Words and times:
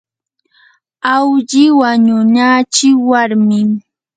awlli 1.13 1.63
wanunachi 1.79 2.89
warmin. 3.09 3.69